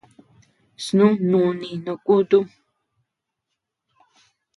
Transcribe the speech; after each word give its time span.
Snú 0.85 1.07
núni 1.29 1.69
no 1.83 1.93
kutum. 2.05 2.45